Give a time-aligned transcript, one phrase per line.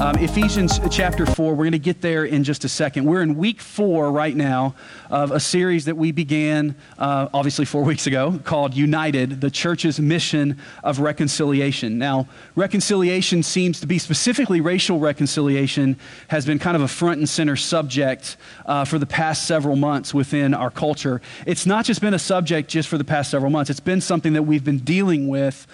[0.00, 3.04] Um, Ephesians chapter 4, we're going to get there in just a second.
[3.04, 4.74] We're in week four right now
[5.10, 10.00] of a series that we began, uh, obviously, four weeks ago called United, the church's
[10.00, 11.98] mission of reconciliation.
[11.98, 17.28] Now, reconciliation seems to be specifically racial reconciliation, has been kind of a front and
[17.28, 21.20] center subject uh, for the past several months within our culture.
[21.44, 24.32] It's not just been a subject just for the past several months, it's been something
[24.32, 25.66] that we've been dealing with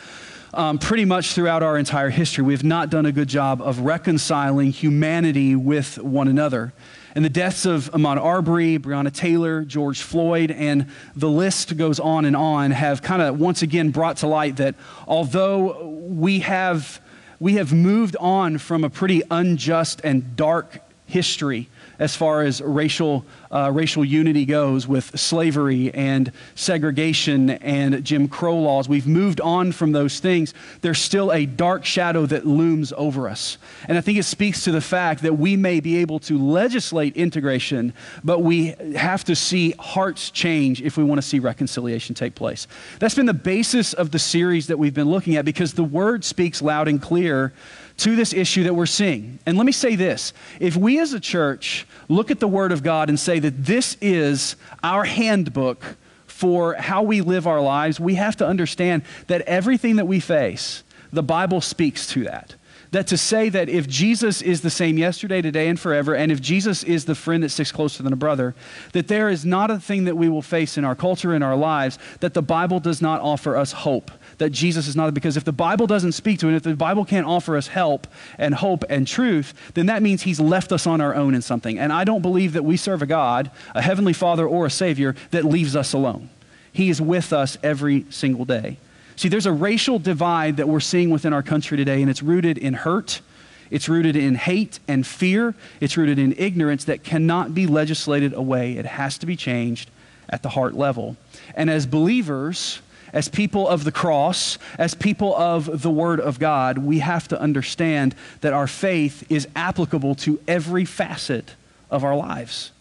[0.56, 2.42] um, pretty much throughout our entire history.
[2.42, 6.72] We have not done a good job of reconciling humanity with one another.
[7.14, 12.24] And the deaths of Ahmaud Arbery, Breonna Taylor, George Floyd, and the list goes on
[12.24, 14.74] and on have kind of once again brought to light that
[15.06, 17.00] although we have,
[17.38, 21.68] we have moved on from a pretty unjust and dark history
[21.98, 28.56] as far as racial, uh, racial unity goes with slavery and segregation and Jim Crow
[28.56, 28.88] laws.
[28.88, 30.54] We've moved on from those things.
[30.80, 33.58] There's still a dark shadow that looms over us.
[33.88, 37.16] And I think it speaks to the fact that we may be able to legislate
[37.16, 42.34] integration, but we have to see hearts change if we want to see reconciliation take
[42.34, 42.66] place.
[42.98, 46.24] That's been the basis of the series that we've been looking at because the word
[46.24, 47.52] speaks loud and clear
[47.98, 49.38] to this issue that we're seeing.
[49.46, 52.82] And let me say this if we as a church look at the Word of
[52.82, 58.16] God and say that this is our handbook for how we live our lives, we
[58.16, 62.54] have to understand that everything that we face, the Bible speaks to that
[62.96, 66.40] that to say that if Jesus is the same yesterday, today, and forever, and if
[66.40, 68.54] Jesus is the friend that sticks closer than a brother,
[68.92, 71.56] that there is not a thing that we will face in our culture, in our
[71.56, 74.10] lives, that the Bible does not offer us hope.
[74.38, 77.06] That Jesus is not, because if the Bible doesn't speak to it, if the Bible
[77.06, 81.00] can't offer us help and hope and truth, then that means He's left us on
[81.00, 81.78] our own in something.
[81.78, 85.14] And I don't believe that we serve a God, a Heavenly Father, or a Savior
[85.30, 86.28] that leaves us alone.
[86.70, 88.76] He is with us every single day.
[89.16, 92.58] See, there's a racial divide that we're seeing within our country today, and it's rooted
[92.58, 93.22] in hurt.
[93.70, 95.54] It's rooted in hate and fear.
[95.80, 98.76] It's rooted in ignorance that cannot be legislated away.
[98.76, 99.90] It has to be changed
[100.28, 101.16] at the heart level.
[101.54, 102.82] And as believers,
[103.16, 107.40] as people of the cross, as people of the Word of God, we have to
[107.40, 111.54] understand that our faith is applicable to every facet
[111.90, 112.72] of our lives.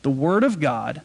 [0.00, 1.02] The Word of God,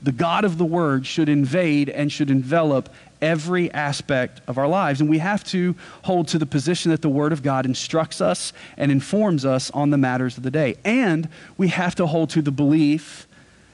[0.00, 2.88] the God of the Word, should invade and should envelop
[3.20, 5.00] every aspect of our lives.
[5.00, 8.52] And we have to hold to the position that the Word of God instructs us
[8.76, 10.76] and informs us on the matters of the day.
[10.84, 11.28] And
[11.58, 13.26] we have to hold to the belief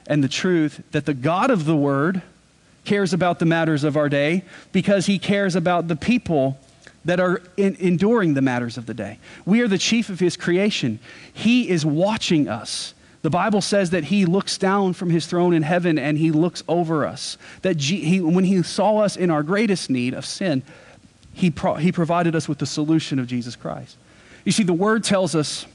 [0.07, 2.23] and the truth that the God of the Word
[2.85, 6.59] cares about the matters of our day because He cares about the people
[7.05, 9.19] that are in, enduring the matters of the day.
[9.45, 10.99] We are the chief of His creation,
[11.33, 12.93] He is watching us.
[13.21, 16.63] The Bible says that he looks down from his throne in heaven and he looks
[16.69, 17.37] over us.
[17.63, 20.63] That G- he, when he saw us in our greatest need of sin,
[21.33, 23.97] he, pro- he provided us with the solution of Jesus Christ.
[24.45, 25.65] You see, the word tells us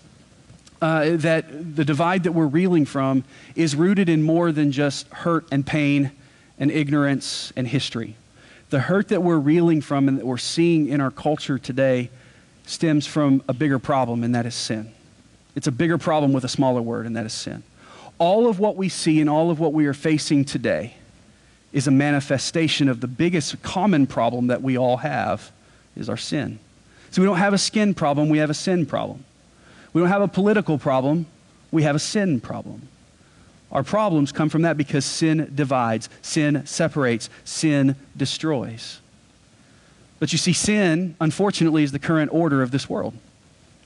[0.81, 5.47] uh, that the divide that we're reeling from is rooted in more than just hurt
[5.53, 6.13] and pain
[6.59, 8.17] and ignorance and history.
[8.71, 12.11] The hurt that we're reeling from and that we're seeing in our culture today
[12.67, 14.93] stems from a bigger problem, and that is sin.
[15.55, 17.63] It's a bigger problem with a smaller word, and that is sin.
[18.19, 20.95] All of what we see and all of what we are facing today
[21.73, 25.51] is a manifestation of the biggest common problem that we all have
[25.97, 26.59] is our sin.
[27.11, 29.25] So we don't have a skin problem, we have a sin problem.
[29.93, 31.27] We don't have a political problem,
[31.71, 32.89] we have a sin problem.
[33.75, 39.01] Our problems come from that because sin divides, sin separates, sin destroys.
[40.21, 43.15] But you see, sin, unfortunately, is the current order of this world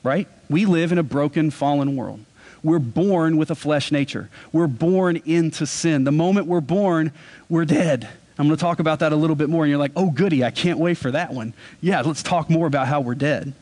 [0.02, 0.28] right?
[0.48, 2.24] We live in a broken, fallen world.
[2.62, 4.30] We're born with a flesh nature.
[4.52, 6.04] We're born into sin.
[6.04, 7.12] The moment we're born,
[7.48, 8.08] we're dead.
[8.38, 9.64] I'm going to talk about that a little bit more.
[9.64, 11.54] And you're like, oh, goody, I can't wait for that one.
[11.80, 13.52] Yeah, let's talk more about how we're dead.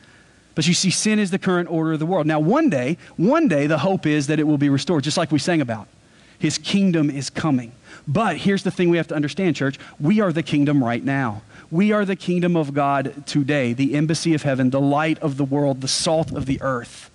[0.54, 2.26] But you see, sin is the current order of the world.
[2.26, 5.30] Now, one day, one day, the hope is that it will be restored, just like
[5.30, 5.88] we sang about.
[6.38, 7.72] His kingdom is coming.
[8.06, 11.42] But here's the thing we have to understand, church we are the kingdom right now.
[11.70, 15.44] We are the kingdom of God today, the embassy of heaven, the light of the
[15.44, 17.10] world, the salt of the earth.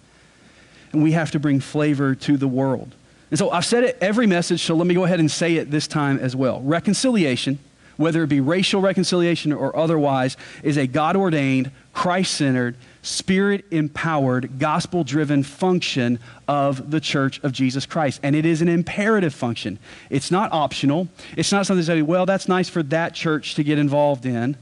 [0.92, 2.94] And we have to bring flavor to the world.
[3.30, 5.72] And so I've said it every message, so let me go ahead and say it
[5.72, 6.60] this time as well.
[6.62, 7.60] Reconciliation,
[7.96, 14.60] whether it be racial reconciliation or otherwise, is a God ordained, Christ centered, spirit empowered,
[14.60, 18.20] gospel driven function of the church of Jesus Christ.
[18.24, 19.80] And it is an imperative function.
[20.10, 21.08] It's not optional.
[21.36, 24.58] It's not something to say, well, that's nice for that church to get involved in.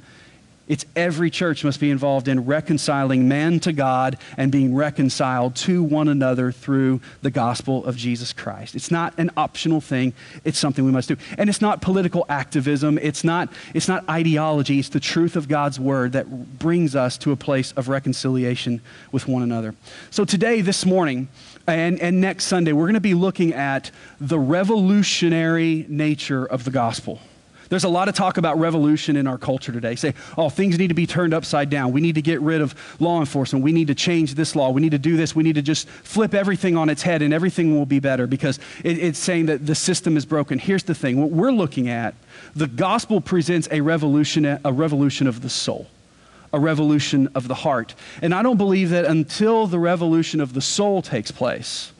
[0.69, 5.81] It's every church must be involved in reconciling man to God and being reconciled to
[5.81, 8.75] one another through the gospel of Jesus Christ.
[8.75, 10.13] It's not an optional thing,
[10.45, 11.17] it's something we must do.
[11.39, 15.79] And it's not political activism, it's not, it's not ideology, it's the truth of God's
[15.79, 18.79] word that brings us to a place of reconciliation
[19.11, 19.73] with one another.
[20.11, 21.29] So today, this morning,
[21.65, 23.89] and, and next Sunday, we're going to be looking at
[24.21, 27.19] the revolutionary nature of the gospel.
[27.69, 29.95] There's a lot of talk about revolution in our culture today.
[29.95, 31.91] Say, oh, things need to be turned upside down.
[31.91, 33.63] We need to get rid of law enforcement.
[33.63, 34.71] We need to change this law.
[34.71, 35.35] We need to do this.
[35.35, 38.59] We need to just flip everything on its head and everything will be better because
[38.83, 40.57] it, it's saying that the system is broken.
[40.57, 42.15] Here's the thing what we're looking at,
[42.55, 45.87] the gospel presents a revolution, a revolution of the soul
[46.51, 47.93] a revolution of the heart.
[48.23, 51.91] And I don't believe that until the revolution of the soul takes place,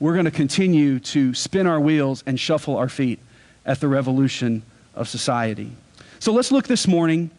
[0.00, 3.20] we're going to continue to spin our wheels and shuffle our feet
[3.66, 4.62] at the revolution
[4.94, 5.72] of society.
[6.18, 7.30] So let's look this morning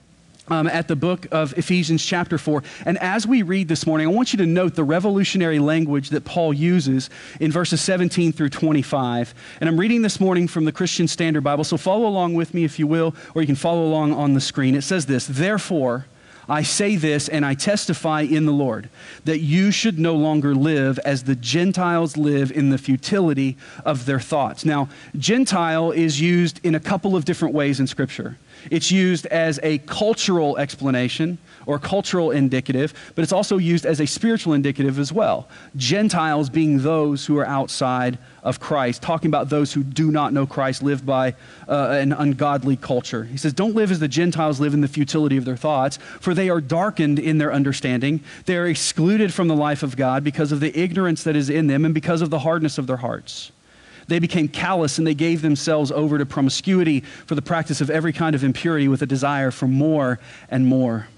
[0.50, 2.64] um, at the book of Ephesians, chapter 4.
[2.86, 6.26] And as we read this morning, I want you to note the revolutionary language that
[6.26, 7.10] Paul uses
[7.40, 9.34] in verses 17 through 25.
[9.60, 12.64] And I'm reading this morning from the Christian Standard Bible, so follow along with me
[12.64, 14.76] if you will, or you can follow along on the screen.
[14.76, 16.06] It says this Therefore,
[16.50, 18.90] I say this and I testify in the Lord
[19.26, 24.20] that you should no longer live as the Gentiles live in the futility of their
[24.20, 24.64] thoughts.
[24.64, 28.38] Now, Gentile is used in a couple of different ways in Scripture.
[28.72, 34.08] It's used as a cultural explanation or cultural indicative, but it's also used as a
[34.08, 35.48] spiritual indicative as well.
[35.76, 38.18] Gentiles being those who are outside
[38.48, 41.36] of Christ, talking about those who do not know Christ, live by
[41.68, 43.26] uh, an ungodly culture.
[43.26, 46.34] He says, Don't live as the Gentiles live in the futility of their thoughts, for
[46.34, 48.22] they are darkened in their understanding.
[48.46, 51.68] They are excluded from the life of God because of the ignorance that is in
[51.68, 53.52] them and because of the hardness of their hearts.
[54.08, 58.14] They became callous and they gave themselves over to promiscuity for the practice of every
[58.14, 61.10] kind of impurity with a desire for more and more.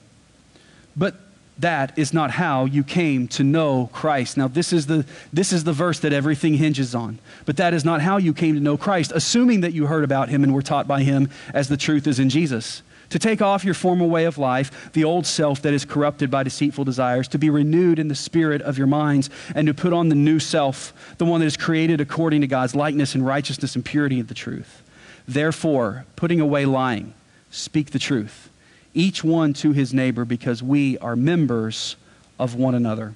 [0.97, 1.15] But
[1.59, 4.37] that is not how you came to know Christ.
[4.37, 7.19] Now, this is, the, this is the verse that everything hinges on.
[7.45, 10.29] But that is not how you came to know Christ, assuming that you heard about
[10.29, 12.81] him and were taught by him as the truth is in Jesus.
[13.09, 16.43] To take off your former way of life, the old self that is corrupted by
[16.43, 20.09] deceitful desires, to be renewed in the spirit of your minds, and to put on
[20.09, 23.83] the new self, the one that is created according to God's likeness and righteousness and
[23.83, 24.83] purity of the truth.
[25.27, 27.13] Therefore, putting away lying,
[27.49, 28.48] speak the truth
[28.93, 31.95] each one to his neighbor, because we are members
[32.39, 33.13] of one another.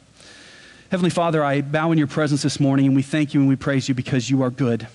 [0.91, 3.55] Heavenly Father, I bow in your presence this morning and we thank you and we
[3.55, 4.87] praise you because you are good.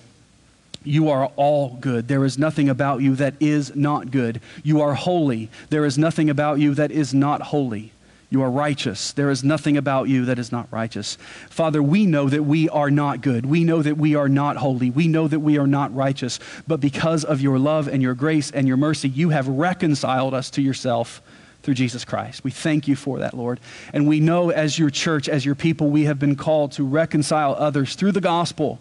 [0.85, 2.07] You are all good.
[2.07, 4.39] There is nothing about you that is not good.
[4.63, 5.49] You are holy.
[5.69, 7.91] There is nothing about you that is not holy.
[8.31, 9.11] You are righteous.
[9.11, 11.17] There is nothing about you that is not righteous.
[11.49, 13.45] Father, we know that we are not good.
[13.45, 14.91] We know that we are not holy.
[14.91, 16.39] We know that we are not righteous.
[16.67, 20.51] But because of your love and your grace and your mercy, you have reconciled us
[20.51, 21.23] to yourself
[21.63, 22.43] through Jesus Christ.
[22.43, 23.59] We thank you for that, Lord.
[23.93, 27.55] And we know as your church, as your people, we have been called to reconcile
[27.57, 28.79] others through the gospel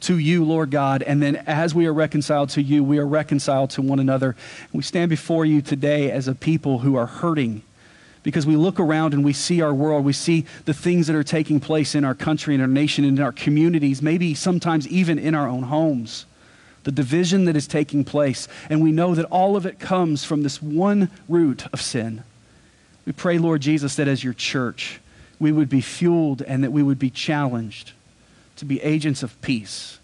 [0.00, 1.02] to you, Lord God.
[1.02, 4.36] And then as we are reconciled to you, we are reconciled to one another.
[4.72, 7.62] We stand before you today as a people who are hurting
[8.26, 11.22] because we look around and we see our world, we see the things that are
[11.22, 15.32] taking place in our country, in our nation, in our communities, maybe sometimes even in
[15.32, 16.26] our own homes.
[16.82, 18.48] The division that is taking place.
[18.68, 22.24] And we know that all of it comes from this one root of sin.
[23.06, 24.98] We pray, Lord Jesus, that as your church,
[25.38, 27.92] we would be fueled and that we would be challenged
[28.56, 30.00] to be agents of peace,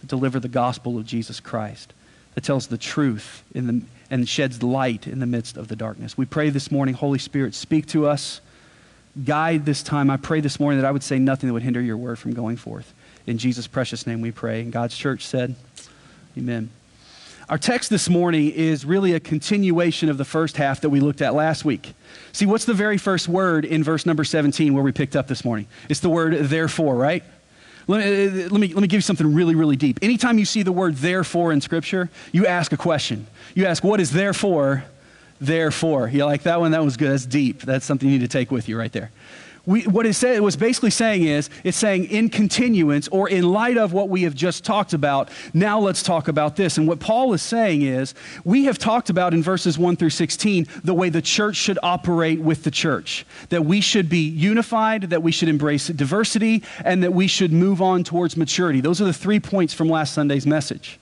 [0.00, 1.92] to deliver the gospel of Jesus Christ
[2.34, 6.18] that tells the truth in the and sheds light in the midst of the darkness.
[6.18, 8.42] We pray this morning, Holy Spirit, speak to us,
[9.24, 10.10] guide this time.
[10.10, 12.34] I pray this morning that I would say nothing that would hinder your word from
[12.34, 12.92] going forth.
[13.26, 14.60] In Jesus' precious name we pray.
[14.60, 15.54] And God's church said,
[16.36, 16.68] Amen.
[17.48, 21.22] Our text this morning is really a continuation of the first half that we looked
[21.22, 21.94] at last week.
[22.32, 25.42] See, what's the very first word in verse number 17 where we picked up this
[25.42, 25.66] morning?
[25.88, 27.24] It's the word therefore, right?
[27.86, 29.98] Let me, let, me, let me give you something really, really deep.
[30.02, 33.26] Anytime you see the word therefore in Scripture, you ask a question.
[33.54, 34.84] You ask, what is therefore,
[35.40, 36.08] therefore?
[36.08, 36.70] You like that one?
[36.72, 37.10] That was good.
[37.10, 37.62] That's deep.
[37.62, 39.10] That's something you need to take with you right there
[39.64, 43.44] we, what it, said, it was basically saying is, it's saying in continuance or in
[43.44, 46.78] light of what we have just talked about, now let's talk about this.
[46.78, 48.14] And what Paul is saying is,
[48.44, 52.40] we have talked about in verses 1 through 16 the way the church should operate
[52.40, 53.24] with the church.
[53.50, 57.80] That we should be unified, that we should embrace diversity, and that we should move
[57.80, 58.80] on towards maturity.
[58.80, 60.98] Those are the three points from last Sunday's message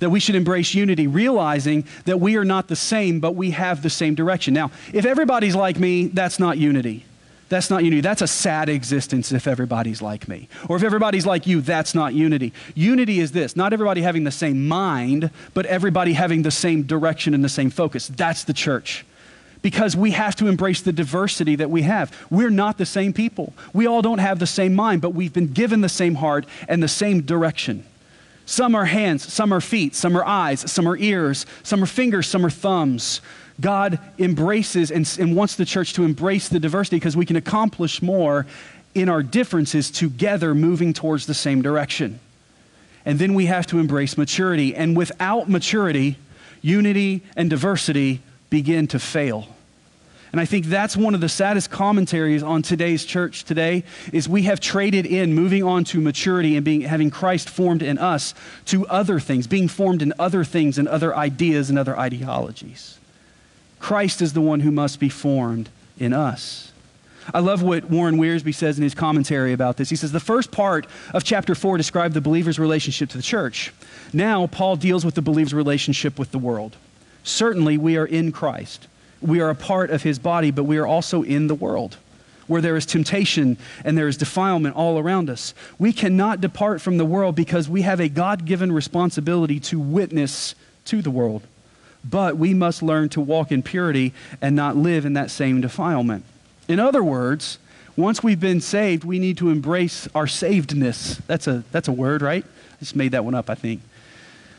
[0.00, 3.82] that we should embrace unity, realizing that we are not the same, but we have
[3.84, 4.52] the same direction.
[4.52, 7.04] Now, if everybody's like me, that's not unity.
[7.52, 8.00] That's not unity.
[8.00, 10.48] That's a sad existence if everybody's like me.
[10.70, 12.54] Or if everybody's like you, that's not unity.
[12.74, 17.34] Unity is this not everybody having the same mind, but everybody having the same direction
[17.34, 18.08] and the same focus.
[18.08, 19.04] That's the church.
[19.60, 22.10] because we have to embrace the diversity that we have.
[22.30, 23.52] We're not the same people.
[23.72, 26.82] We all don't have the same mind, but we've been given the same heart and
[26.82, 27.84] the same direction.
[28.44, 32.26] Some are hands, some are feet, some are eyes, some are ears, some are fingers,
[32.26, 33.20] some are thumbs.
[33.60, 38.02] God embraces and, and wants the church to embrace the diversity because we can accomplish
[38.02, 38.46] more
[38.94, 42.20] in our differences together moving towards the same direction.
[43.04, 44.74] And then we have to embrace maturity.
[44.74, 46.16] And without maturity,
[46.60, 49.48] unity and diversity begin to fail.
[50.30, 54.44] And I think that's one of the saddest commentaries on today's church today is we
[54.44, 58.34] have traded in moving on to maturity and being having Christ formed in us
[58.66, 62.98] to other things, being formed in other things and other ideas and other ideologies.
[63.82, 66.70] Christ is the one who must be formed in us.
[67.34, 69.90] I love what Warren Wiersbe says in his commentary about this.
[69.90, 73.72] He says the first part of chapter 4 described the believer's relationship to the church.
[74.12, 76.76] Now, Paul deals with the believer's relationship with the world.
[77.24, 78.86] Certainly, we are in Christ.
[79.20, 81.96] We are a part of his body, but we are also in the world
[82.46, 85.54] where there is temptation and there is defilement all around us.
[85.80, 90.54] We cannot depart from the world because we have a God given responsibility to witness
[90.84, 91.42] to the world.
[92.04, 96.24] But we must learn to walk in purity and not live in that same defilement.
[96.68, 97.58] In other words,
[97.96, 101.24] once we've been saved, we need to embrace our savedness.
[101.26, 102.44] That's a, that's a word, right?
[102.44, 103.82] I just made that one up, I think.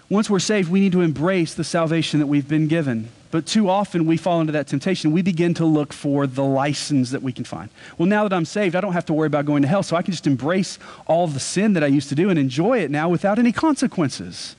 [0.10, 3.10] Once we're saved, we need to embrace the salvation that we've been given.
[3.32, 5.12] But too often we fall into that temptation.
[5.12, 7.72] We begin to look for the license that we can find.
[7.98, 9.96] Well, now that I'm saved, I don't have to worry about going to hell, so
[9.96, 12.92] I can just embrace all the sin that I used to do and enjoy it
[12.92, 14.56] now without any consequences.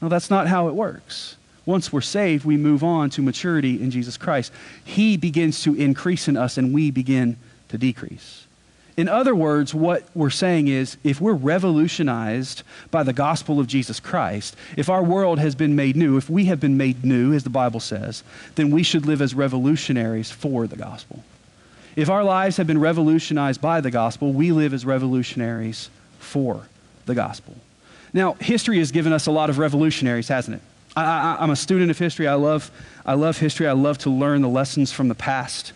[0.00, 1.36] No, that's not how it works.
[1.70, 4.52] Once we're saved, we move on to maturity in Jesus Christ.
[4.84, 7.36] He begins to increase in us, and we begin
[7.68, 8.44] to decrease.
[8.96, 14.00] In other words, what we're saying is if we're revolutionized by the gospel of Jesus
[14.00, 17.44] Christ, if our world has been made new, if we have been made new, as
[17.44, 18.24] the Bible says,
[18.56, 21.22] then we should live as revolutionaries for the gospel.
[21.94, 26.66] If our lives have been revolutionized by the gospel, we live as revolutionaries for
[27.06, 27.54] the gospel.
[28.12, 30.62] Now, history has given us a lot of revolutionaries, hasn't it?
[30.96, 32.26] I, am a student of history.
[32.26, 32.70] I love,
[33.06, 33.66] I love history.
[33.66, 35.72] I love to learn the lessons from the past.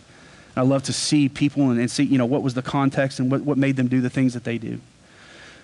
[0.55, 3.31] I love to see people and, and see, you know, what was the context and
[3.31, 4.79] what, what made them do the things that they do.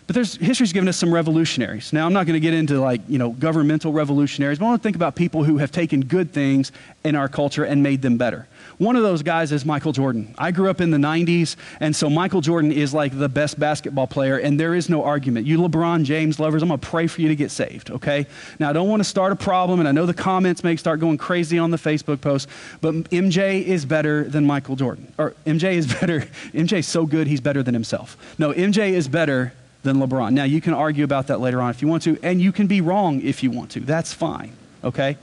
[0.07, 1.93] But there's, history's given us some revolutionaries.
[1.93, 4.81] Now, I'm not going to get into like, you know, governmental revolutionaries, but I want
[4.81, 6.71] to think about people who have taken good things
[7.03, 8.47] in our culture and made them better.
[8.77, 10.33] One of those guys is Michael Jordan.
[10.39, 14.07] I grew up in the 90s, and so Michael Jordan is like the best basketball
[14.07, 15.45] player, and there is no argument.
[15.45, 18.25] You LeBron James lovers, I'm going to pray for you to get saved, okay?
[18.59, 20.99] Now, I don't want to start a problem, and I know the comments may start
[20.99, 22.49] going crazy on the Facebook post,
[22.81, 25.13] but MJ is better than Michael Jordan.
[25.19, 26.21] Or MJ is better.
[26.53, 28.17] MJ is so good, he's better than himself.
[28.39, 30.33] No, MJ is better than LeBron.
[30.33, 32.67] Now, you can argue about that later on if you want to, and you can
[32.67, 33.79] be wrong if you want to.
[33.79, 35.17] That's fine, okay?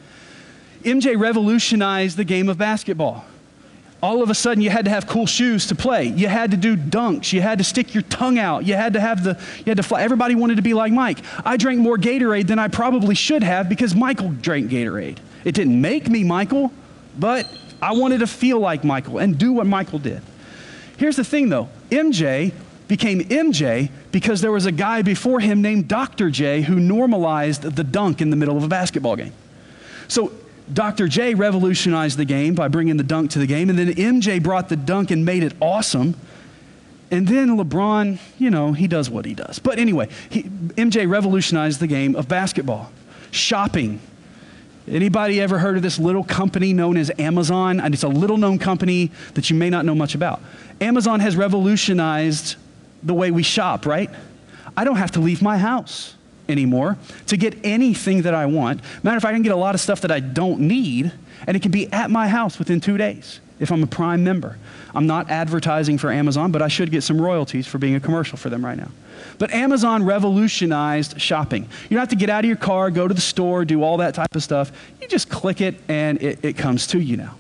[0.83, 3.25] MJ revolutionized the game of basketball
[4.03, 6.05] all of a sudden you had to have cool shoes to play.
[6.05, 7.33] You had to do dunks.
[7.33, 8.65] You had to stick your tongue out.
[8.65, 10.03] You had to have the, you had to fly.
[10.03, 11.19] Everybody wanted to be like Mike.
[11.45, 15.19] I drank more Gatorade than I probably should have because Michael drank Gatorade.
[15.45, 16.73] It didn't make me Michael,
[17.19, 17.47] but
[17.83, 20.23] I wanted to feel like Michael and do what Michael did.
[20.97, 22.53] Here's the thing though MJ
[22.89, 26.31] became MJ because there was a guy before him named Dr.
[26.31, 29.33] J who normalized the dunk in the middle of a basketball game.
[30.09, 30.33] So
[30.73, 31.07] Dr.
[31.07, 34.69] J revolutionized the game by bringing the dunk to the game, and then MJ brought
[34.69, 36.15] the dunk and made it awesome.
[37.11, 39.59] And then LeBron, you know, he does what he does.
[39.59, 42.93] But anyway, he, MJ revolutionized the game of basketball.
[43.31, 44.01] Shopping.
[44.87, 47.81] Anybody ever heard of this little company known as Amazon?
[47.81, 50.41] And it's a little known company that you may not know much about.
[50.81, 52.57] Amazon has revolutionized
[53.03, 54.11] the way we shop, right?
[54.77, 56.15] I don't have to leave my house
[56.49, 58.81] anymore to get anything that I want.
[59.03, 61.13] Matter of fact, I can get a lot of stuff that I don't need,
[61.47, 64.57] and it can be at my house within two days if I'm a prime member.
[64.95, 68.39] I'm not advertising for Amazon, but I should get some royalties for being a commercial
[68.39, 68.91] for them right now.
[69.39, 71.65] But Amazon revolutionized shopping.
[71.65, 73.99] You don't have to get out of your car, go to the store, do all
[73.99, 74.73] that type of stuff.
[75.01, 77.37] You just click it, and it, it comes to you now.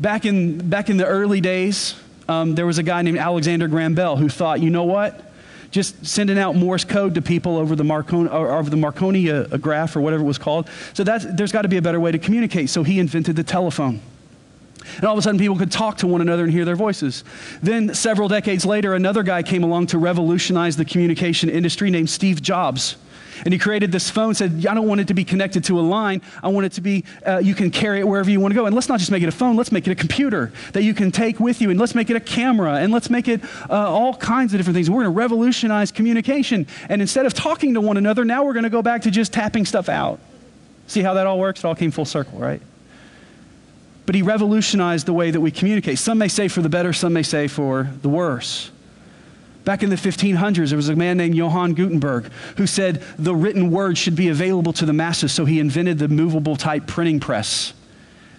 [0.00, 1.94] Back in, back in the early days,
[2.28, 5.22] um, there was a guy named Alexander Graham Bell who thought, you know what?
[5.70, 9.96] just sending out Morse code to people over the Marconi, over the Marconi uh, graph
[9.96, 10.68] or whatever it was called.
[10.94, 12.70] So there's got to be a better way to communicate.
[12.70, 14.00] So he invented the telephone.
[14.96, 17.24] And all of a sudden, people could talk to one another and hear their voices.
[17.60, 22.40] Then, several decades later, another guy came along to revolutionize the communication industry named Steve
[22.40, 22.96] Jobs.
[23.44, 25.82] And he created this phone, said, I don't want it to be connected to a
[25.82, 26.22] line.
[26.42, 28.66] I want it to be, uh, you can carry it wherever you want to go.
[28.66, 30.94] And let's not just make it a phone, let's make it a computer that you
[30.94, 31.70] can take with you.
[31.70, 32.76] And let's make it a camera.
[32.76, 34.90] And let's make it uh, all kinds of different things.
[34.90, 36.66] We're going to revolutionize communication.
[36.88, 39.32] And instead of talking to one another, now we're going to go back to just
[39.32, 40.20] tapping stuff out.
[40.86, 41.60] See how that all works?
[41.60, 42.62] It all came full circle, right?
[44.06, 45.98] but he revolutionized the way that we communicate.
[45.98, 48.70] Some may say for the better, some may say for the worse.
[49.66, 53.72] Back in the 1500s, there was a man named Johann Gutenberg who said the written
[53.72, 57.74] word should be available to the masses, so he invented the movable type printing press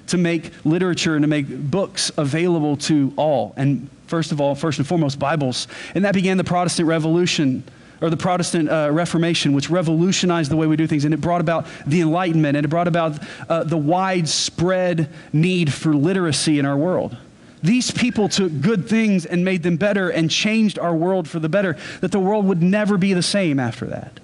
[0.07, 3.53] to make literature and to make books available to all.
[3.57, 5.67] And first of all, first and foremost, Bibles.
[5.93, 7.65] And that began the Protestant Revolution
[7.99, 11.41] or the Protestant uh, Reformation, which revolutionized the way we do things, and it brought
[11.41, 13.19] about the Enlightenment, and it brought about
[13.49, 17.17] uh, the widespread need for literacy in our world.
[17.63, 21.49] These people took good things and made them better and changed our world for the
[21.49, 24.19] better, that the world would never be the same after that.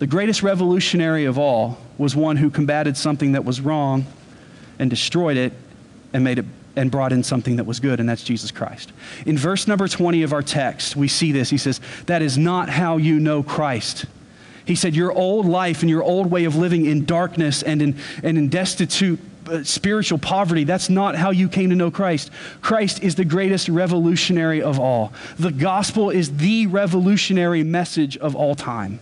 [0.00, 4.06] The greatest revolutionary of all was one who combated something that was wrong
[4.78, 5.52] and destroyed it
[6.12, 8.92] and made it and brought in something that was good, and that's Jesus Christ.
[9.26, 11.50] In verse number 20 of our text, we see this.
[11.50, 14.06] He says, That is not how you know Christ.
[14.64, 17.96] He said, Your old life and your old way of living in darkness and in,
[18.22, 22.30] and in destitute Uh, spiritual poverty, that's not how you came to know Christ.
[22.62, 25.12] Christ is the greatest revolutionary of all.
[25.38, 29.00] The gospel is the revolutionary message of all time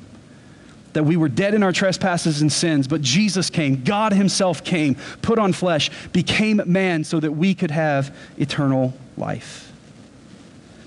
[0.93, 3.83] that we were dead in our trespasses and sins, but Jesus came.
[3.83, 9.73] God Himself came, put on flesh, became man so that we could have eternal life.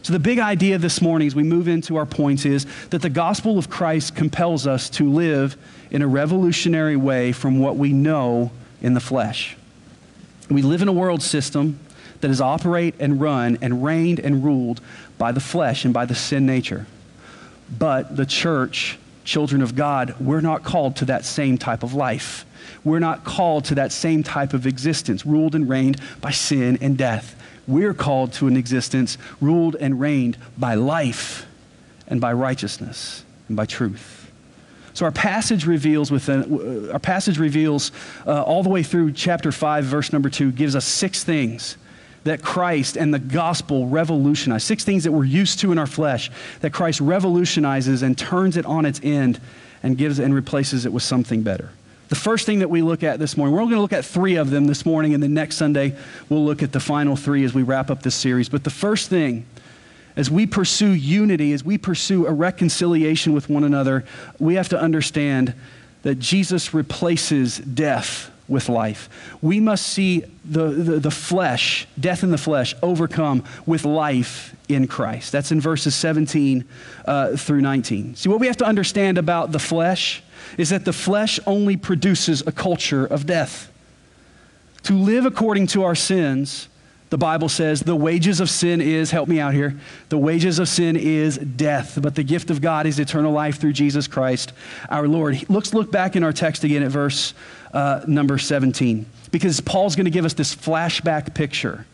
[0.01, 3.09] So, the big idea this morning as we move into our points is that the
[3.09, 5.57] gospel of Christ compels us to live
[5.89, 8.51] in a revolutionary way from what we know
[8.85, 9.57] in the flesh.
[10.47, 11.79] We live in a world system
[12.21, 14.79] that is operate and run and reigned and ruled
[15.17, 16.85] by the flesh and by the sin nature.
[17.79, 22.45] But the church children of God, we're not called to that same type of life.
[22.83, 26.95] We're not called to that same type of existence, ruled and reigned by sin and
[26.95, 27.35] death.
[27.67, 31.47] We're called to an existence ruled and reigned by life
[32.07, 34.14] and by righteousness and by truth.
[34.95, 37.91] So our passage reveals within, our passage reveals
[38.25, 41.75] uh, all the way through chapter 5 verse number 2 gives us six things
[42.23, 44.63] that Christ and the gospel revolutionize.
[44.63, 46.31] Six things that we're used to in our flesh
[46.61, 49.39] that Christ revolutionizes and turns it on its end
[49.83, 51.69] and gives and replaces it with something better.
[52.07, 54.05] The first thing that we look at this morning, we're only going to look at
[54.05, 55.95] three of them this morning, and then next Sunday
[56.29, 58.47] we'll look at the final three as we wrap up this series.
[58.47, 59.45] But the first thing,
[60.15, 64.05] as we pursue unity, as we pursue a reconciliation with one another,
[64.39, 65.53] we have to understand
[66.03, 69.09] that Jesus replaces death with life.
[69.41, 74.87] We must see the, the, the, flesh, death in the flesh, overcome with life in
[74.87, 75.31] Christ.
[75.31, 76.63] That's in verses 17
[77.05, 78.15] uh, through 19.
[78.15, 80.21] See, what we have to understand about the flesh
[80.57, 83.71] is that the flesh only produces a culture of death.
[84.83, 86.67] To live according to our sins,
[87.15, 90.67] the Bible says the wages of sin is, help me out here, the wages of
[90.67, 94.51] sin is death, but the gift of God is eternal life through Jesus Christ
[94.89, 95.41] our Lord.
[95.47, 97.33] Let's look back in our text again at verse
[97.73, 101.85] uh, number 17, because Paul's going to give us this flashback picture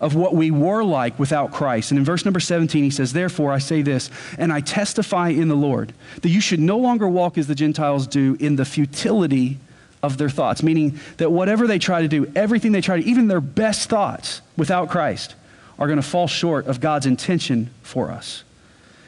[0.00, 1.92] of what we were like without Christ.
[1.92, 5.46] And in verse number 17, he says, Therefore I say this, and I testify in
[5.46, 9.58] the Lord, that you should no longer walk as the Gentiles do in the futility
[10.02, 13.28] of their thoughts, meaning that whatever they try to do, everything they try to, even
[13.28, 15.34] their best thoughts without Christ,
[15.78, 18.42] are going to fall short of God's intention for us.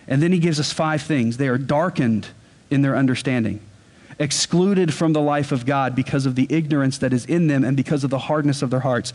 [0.06, 1.36] And then he gives us five things.
[1.36, 2.28] They are darkened
[2.70, 3.60] in their understanding,
[4.18, 7.76] excluded from the life of God because of the ignorance that is in them and
[7.76, 9.12] because of the hardness of their hearts.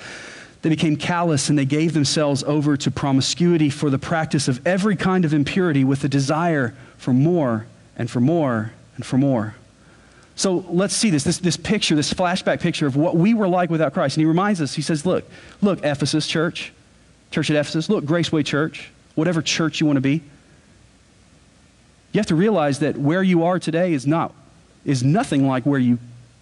[0.62, 4.96] They became callous and they gave themselves over to promiscuity for the practice of every
[4.96, 7.66] kind of impurity with a desire for more
[7.98, 9.56] and for more and for more.
[10.36, 13.70] So let's see this, this, this picture, this flashback picture of what we were like
[13.70, 14.18] without Christ.
[14.18, 15.30] And he reminds us, he says, Look,
[15.62, 16.74] look, Ephesus church,
[17.32, 20.24] church at Ephesus, look, Graceway Church, whatever church you want to be.
[22.12, 24.34] You have to realize that where you are today is not,
[24.86, 26.00] is nothing like where you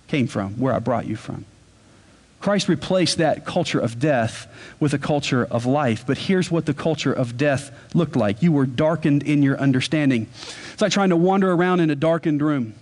[0.08, 1.46] came from, where I brought you from.
[2.42, 4.48] Christ replaced that culture of death
[4.80, 6.06] with a culture of life.
[6.08, 8.42] But here's what the culture of death looked like.
[8.42, 10.28] You were darkened in your understanding.
[10.74, 12.74] It's like trying to wander around in a darkened room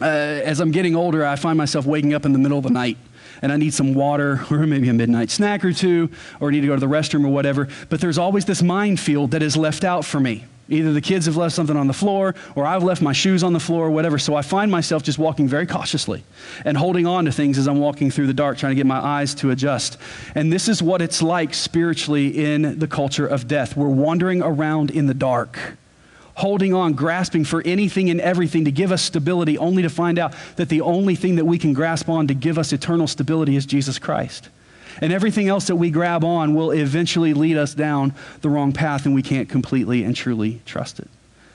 [0.00, 2.70] uh, as I'm getting older, I find myself waking up in the middle of the
[2.70, 2.98] night
[3.42, 6.66] and I need some water or maybe a midnight snack or two or need to
[6.66, 7.68] go to the restroom or whatever.
[7.88, 10.44] But there's always this minefield that is left out for me.
[10.68, 13.52] Either the kids have left something on the floor or I've left my shoes on
[13.52, 14.18] the floor or whatever.
[14.18, 16.24] So I find myself just walking very cautiously
[16.64, 18.98] and holding on to things as I'm walking through the dark, trying to get my
[18.98, 19.96] eyes to adjust.
[20.34, 23.76] And this is what it's like spiritually in the culture of death.
[23.76, 25.76] We're wandering around in the dark
[26.36, 30.34] holding on, grasping for anything and everything to give us stability, only to find out
[30.56, 33.64] that the only thing that we can grasp on to give us eternal stability is
[33.64, 34.50] Jesus Christ.
[35.00, 39.06] And everything else that we grab on will eventually lead us down the wrong path,
[39.06, 41.08] and we can't completely and truly trust it.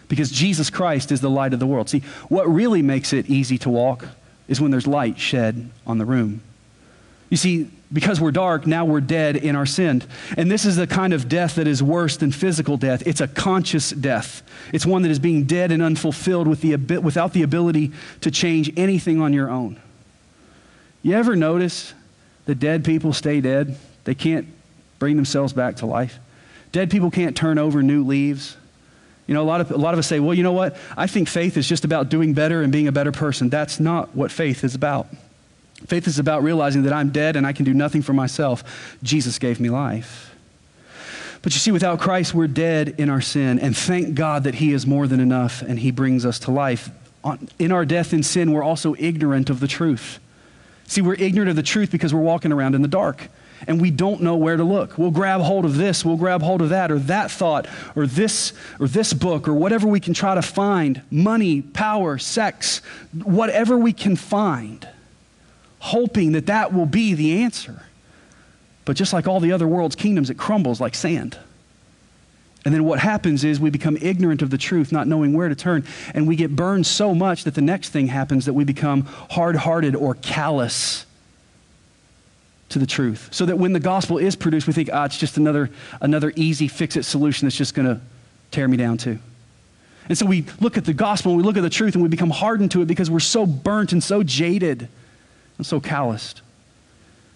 [0.08, 1.90] Because Jesus Christ is the light of the world.
[1.90, 4.08] See, what really makes it easy to walk
[4.48, 6.42] is when there's light shed on the room.
[7.30, 10.04] You see, because we're dark, now we're dead in our sin.
[10.38, 13.06] And this is the kind of death that is worse than physical death.
[13.06, 14.44] It's a conscious death.
[14.72, 18.72] It's one that is being dead and unfulfilled with the, without the ability to change
[18.78, 19.80] anything on your own.
[21.04, 21.94] You ever notice
[22.46, 23.78] that dead people stay dead?
[24.06, 24.48] They can't
[25.00, 26.20] bring themselves back to life.
[26.72, 28.56] Dead people can't turn over new leaves.
[29.28, 30.78] You know, a lot, of, a lot of us say, well, you know what?
[30.96, 33.50] I think faith is just about doing better and being a better person.
[33.50, 35.08] That's not what faith is about.
[35.88, 38.98] Faith is about realizing that I'm dead and I can do nothing for myself.
[39.04, 40.36] Jesus gave me life.
[41.42, 43.60] But you see, without Christ, we're dead in our sin.
[43.60, 46.90] And thank God that He is more than enough and He brings us to life.
[47.60, 50.20] In our death in sin, we're also ignorant of the truth.
[50.88, 53.30] See, we're ignorant of the truth because we're walking around in the dark
[53.68, 54.98] and we don't know where to look.
[54.98, 58.54] We'll grab hold of this, we'll grab hold of that, or that thought, or this,
[58.80, 62.82] or this book, or whatever we can try to find money, power, sex,
[63.24, 64.88] whatever we can find,
[65.82, 67.82] hoping that that will be the answer.
[68.86, 71.38] But just like all the other world's kingdoms, it crumbles like sand.
[72.64, 75.56] And then what happens is we become ignorant of the truth, not knowing where to
[75.56, 79.02] turn, and we get burned so much that the next thing happens that we become
[79.32, 81.08] hard hearted or callous
[82.70, 83.30] to the truth.
[83.32, 86.68] So that when the gospel is produced, we think, ah, it's just another, another easy
[86.68, 88.00] fix it solution that's just going to
[88.52, 89.18] tear me down too.
[90.08, 92.10] And so we look at the gospel and we look at the truth and we
[92.10, 94.88] become hardened to it because we're so burnt and so jaded
[95.64, 96.42] so calloused.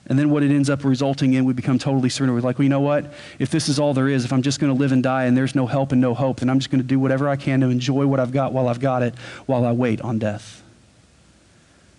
[0.08, 2.36] And then what it ends up resulting in, we become totally surrendered.
[2.36, 3.12] We're like, well, you know what?
[3.40, 5.36] If this is all there is, if I'm just going to live and die and
[5.36, 7.62] there's no help and no hope, then I'm just going to do whatever I can
[7.62, 9.16] to enjoy what I've got while I've got it,
[9.48, 10.62] while I wait on death.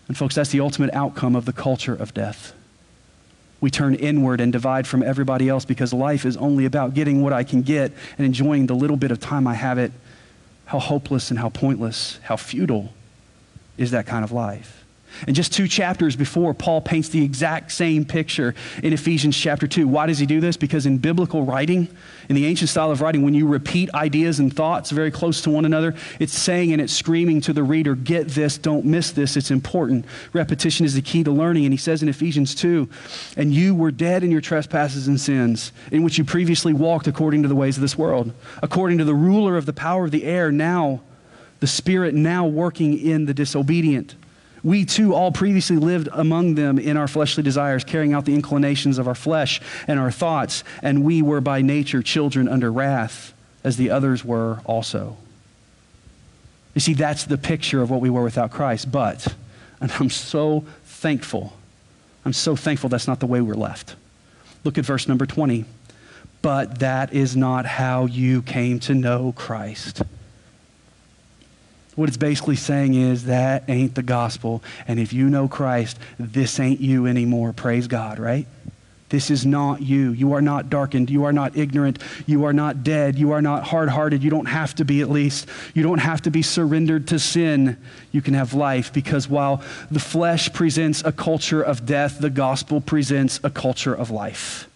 [0.07, 2.53] And folks, that's the ultimate outcome of the culture of death
[3.61, 7.33] we turn inward and divide from everybody else because life is only about getting what
[7.33, 9.91] I can get and enjoying the little bit of time I have it.
[10.67, 12.93] How hopeless and how pointless, how futile
[13.77, 14.86] is that kind of life?
[15.27, 19.89] And just two chapters before, Paul paints the exact same picture in Ephesians chapter 2.
[19.89, 20.57] Why does he do this?
[20.57, 21.89] Because in biblical writing,
[22.29, 25.51] in the ancient style of writing, when you repeat ideas and thoughts very close to
[25.51, 29.37] one another, it's saying and it's screaming to the reader, get this, don't miss this,
[29.37, 30.05] it's important.
[30.33, 31.65] Repetition is the key to learning.
[31.65, 32.89] And he says in Ephesians 2,
[33.37, 37.43] and you were dead in your trespasses and sins, in which you previously walked according
[37.43, 40.25] to the ways of this world, according to the ruler of the power of the
[40.25, 41.01] air, now
[41.61, 44.15] the Spirit now working in the disobedient.
[44.67, 48.99] We too all previously lived among them in our fleshly desires, carrying out the inclinations
[48.99, 53.77] of our flesh and our thoughts, and we were by nature children under wrath, as
[53.77, 55.19] the others were also.
[56.75, 58.91] You see, that's the picture of what we were without Christ.
[58.91, 59.37] But,
[59.81, 61.53] and I'm so thankful,
[62.25, 63.95] I'm so thankful that's not the way we're left.
[64.65, 65.65] Look at verse number 20.
[66.43, 70.03] But that is not how you came to know Christ.
[71.97, 74.63] What it's basically saying is that ain't the gospel.
[74.87, 77.53] And if you know Christ, this ain't you anymore.
[77.53, 78.47] Praise God, right?
[79.09, 80.11] This is not you.
[80.11, 81.11] You are not darkened.
[81.11, 82.01] You are not ignorant.
[82.27, 83.17] You are not dead.
[83.19, 84.23] You are not hard hearted.
[84.23, 85.49] You don't have to be, at least.
[85.75, 87.77] You don't have to be surrendered to sin.
[88.11, 92.81] You can have life because while the flesh presents a culture of death, the gospel
[92.81, 94.69] presents a culture of life.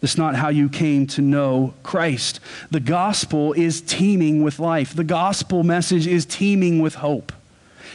[0.00, 2.40] That's not how you came to know Christ.
[2.70, 4.94] The gospel is teeming with life.
[4.94, 7.32] The gospel message is teeming with hope.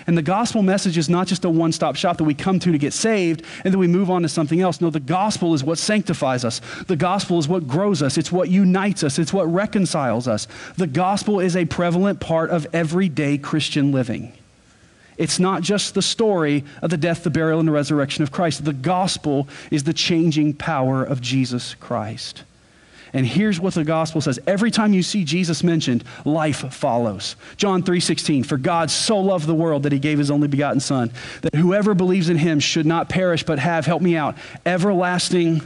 [0.06, 2.72] And the gospel message is not just a one stop shop that we come to
[2.72, 4.82] to get saved and then we move on to something else.
[4.82, 6.60] No, the gospel is what sanctifies us.
[6.88, 8.18] The gospel is what grows us.
[8.18, 9.18] It's what unites us.
[9.18, 10.48] It's what reconciles us.
[10.76, 14.34] The gospel is a prevalent part of everyday Christian living.
[15.24, 18.66] It's not just the story of the death, the burial, and the resurrection of Christ.
[18.66, 22.44] The gospel is the changing power of Jesus Christ.
[23.14, 24.38] And here's what the gospel says.
[24.46, 27.38] Every time you see Jesus mentioned, life follows.
[27.56, 31.10] John 3:16, for God so loved the world that he gave his only begotten son,
[31.42, 35.62] that whoever believes in him should not perish but have, help me out, everlasting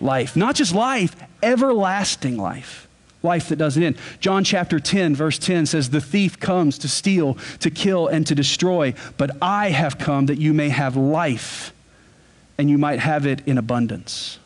[0.00, 0.34] life.
[0.34, 2.83] Not just life, everlasting life
[3.24, 3.96] life that doesn't end.
[4.20, 8.34] John chapter 10, verse 10 says, The thief comes to steal, to kill, and to
[8.34, 11.72] destroy, but I have come that you may have life
[12.56, 14.38] and you might have it in abundance.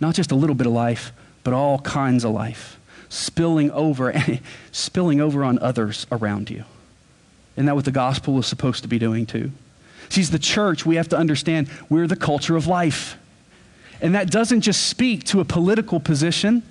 [0.00, 1.12] Not just a little bit of life,
[1.44, 4.12] but all kinds of life, spilling over,
[4.72, 6.64] spilling over on others around you.
[7.56, 9.50] Isn't that what the gospel is supposed to be doing too?
[10.10, 13.16] See, the church, we have to understand we're the culture of life.
[14.00, 16.62] And that doesn't just speak to a political position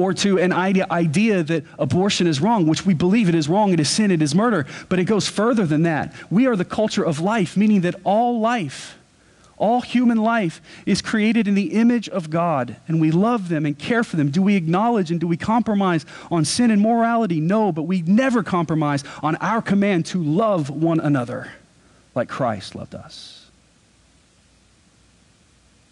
[0.00, 3.80] or to an idea, that abortion is wrong, which we believe it is wrong, it
[3.80, 4.66] is sin, it is murder.
[4.88, 6.14] But it goes further than that.
[6.30, 8.96] We are the culture of life, meaning that all life,
[9.58, 13.78] all human life is created in the image of God, and we love them and
[13.78, 14.30] care for them.
[14.30, 17.40] Do we acknowledge and do we compromise on sin and morality?
[17.40, 21.52] No, but we never compromise on our command to love one another
[22.14, 23.49] like Christ loved us.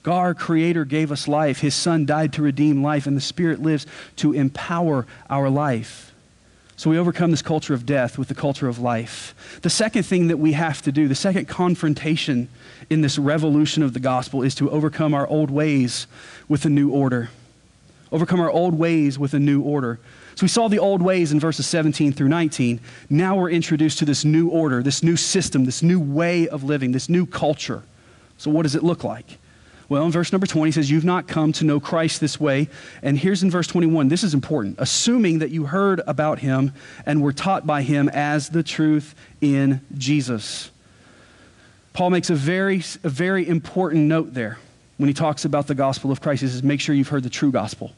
[0.02, 1.61] God, our Creator, gave us life.
[1.61, 6.12] His Son died to redeem life, and the Spirit lives to empower our life.
[6.76, 9.58] So we overcome this culture of death with the culture of life.
[9.62, 12.48] The second thing that we have to do, the second confrontation
[12.88, 16.06] in this revolution of the gospel, is to overcome our old ways
[16.48, 17.30] with a new order.
[18.12, 19.98] Overcome our old ways with a new order.
[20.37, 22.78] So we saw the old ways in verses 17 through 19.
[23.11, 26.92] Now we're introduced to this new order, this new system, this new way of living,
[26.92, 27.82] this new culture.
[28.37, 29.38] So what does it look like?
[29.88, 32.68] Well, in verse number 20, he says, You've not come to know Christ this way.
[33.03, 34.77] And here's in verse 21, this is important.
[34.79, 36.72] Assuming that you heard about him
[37.07, 40.70] and were taught by him as the truth in Jesus.
[41.94, 44.59] Paul makes a very, a very important note there
[44.98, 46.42] when he talks about the gospel of Christ.
[46.42, 47.92] He says, Make sure you've heard the true gospel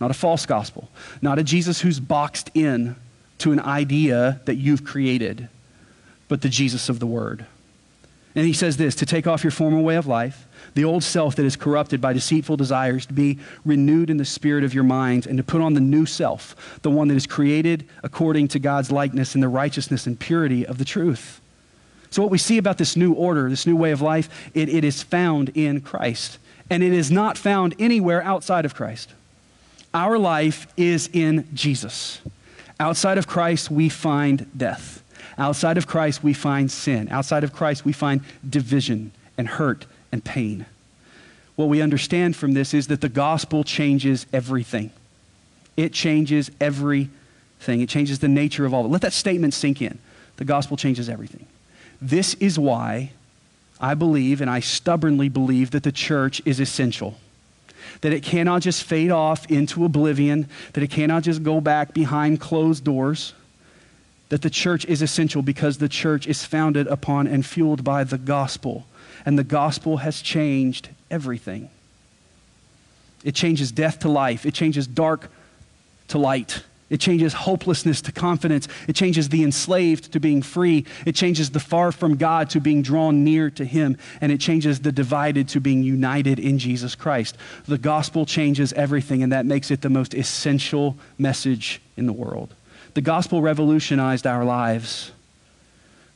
[0.00, 0.88] not a false gospel,
[1.22, 2.96] not a Jesus who's boxed in
[3.38, 5.48] to an idea that you've created,
[6.28, 7.46] but the Jesus of the Word.
[8.34, 11.36] And he says this to take off your former way of life, the old self
[11.36, 15.26] that is corrupted by deceitful desires, to be renewed in the spirit of your mind,
[15.26, 18.92] and to put on the new self, the one that is created according to God's
[18.92, 21.40] likeness in the righteousness and purity of the truth.
[22.10, 24.84] So, what we see about this new order, this new way of life, it, it
[24.84, 26.38] is found in Christ.
[26.68, 29.14] And it is not found anywhere outside of Christ.
[29.94, 32.20] Our life is in Jesus.
[32.78, 35.02] Outside of Christ, we find death.
[35.38, 37.08] Outside of Christ, we find sin.
[37.10, 39.86] Outside of Christ, we find division and hurt
[40.16, 40.64] and pain.
[41.56, 44.90] What we understand from this is that the gospel changes everything.
[45.76, 47.80] It changes everything.
[47.80, 48.92] It changes the nature of all of it.
[48.92, 49.98] Let that statement sink in.
[50.38, 51.46] The gospel changes everything.
[52.00, 53.10] This is why
[53.78, 57.16] I believe, and I stubbornly believe, that the church is essential
[58.00, 62.40] that it cannot just fade off into oblivion, that it cannot just go back behind
[62.40, 63.32] closed doors,
[64.28, 68.18] that the church is essential because the church is founded upon and fueled by the
[68.18, 68.84] gospel.
[69.26, 71.68] And the gospel has changed everything.
[73.24, 75.30] It changes death to life, it changes dark
[76.08, 76.62] to light.
[76.88, 78.68] It changes hopelessness to confidence.
[78.86, 80.86] It changes the enslaved to being free.
[81.04, 83.98] It changes the far from God to being drawn near to Him.
[84.20, 87.36] And it changes the divided to being united in Jesus Christ.
[87.66, 92.54] The gospel changes everything, and that makes it the most essential message in the world.
[92.94, 95.10] The gospel revolutionized our lives.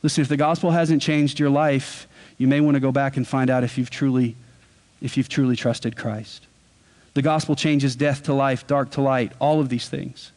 [0.03, 2.07] Listen, if the gospel hasn't changed your life,
[2.41, 4.35] you may want to go back and find out if you've truly,
[4.99, 6.47] if you've truly trusted Christ.
[7.13, 10.31] The gospel changes death to life, dark to light, all of these things.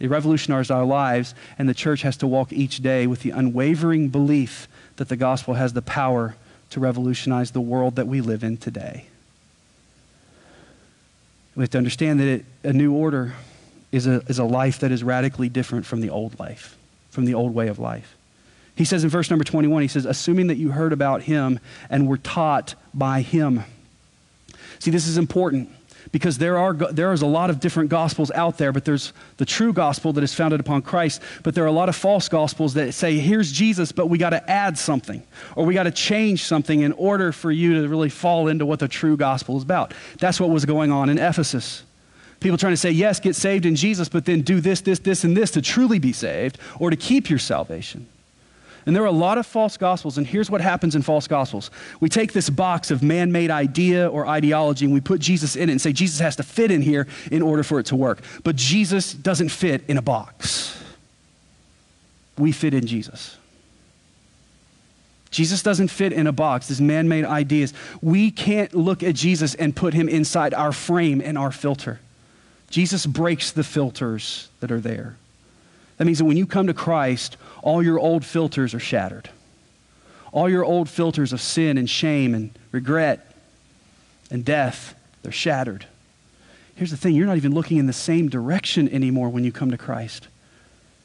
[0.00, 4.08] It revolutionized our lives, and the church has to walk each day with the unwavering
[4.08, 4.66] belief
[4.96, 6.34] that the gospel has the power
[6.70, 9.04] to revolutionize the world that we live in today.
[11.54, 13.34] We have to understand that it, a new order
[13.92, 16.76] is a, is a life that is radically different from the old life,
[17.10, 18.16] from the old way of life.
[18.74, 22.08] He says in verse number 21, he says, assuming that you heard about him and
[22.08, 23.64] were taught by him.
[24.78, 25.70] See, this is important
[26.12, 29.44] because there are there is a lot of different gospels out there but there's the
[29.44, 32.74] true gospel that is founded upon christ but there are a lot of false gospels
[32.74, 35.22] that say here's jesus but we got to add something
[35.56, 38.78] or we got to change something in order for you to really fall into what
[38.78, 39.94] the true gospel is about.
[40.18, 41.84] That's what was going on in ephesus.
[42.40, 45.24] People trying to say yes get saved in jesus but then do this this this
[45.24, 48.06] and this to truly be saved or to keep your salvation
[48.90, 51.70] and there are a lot of false gospels, and here's what happens in false gospels.
[52.00, 55.68] We take this box of man made idea or ideology and we put Jesus in
[55.68, 58.20] it and say Jesus has to fit in here in order for it to work.
[58.42, 60.76] But Jesus doesn't fit in a box.
[62.36, 63.36] We fit in Jesus.
[65.30, 67.72] Jesus doesn't fit in a box, these man made ideas.
[68.02, 72.00] We can't look at Jesus and put him inside our frame and our filter.
[72.70, 75.14] Jesus breaks the filters that are there.
[76.00, 79.28] That means that when you come to Christ, all your old filters are shattered.
[80.32, 83.36] All your old filters of sin and shame and regret
[84.30, 85.84] and death, they're shattered.
[86.74, 89.72] Here's the thing you're not even looking in the same direction anymore when you come
[89.72, 90.28] to Christ.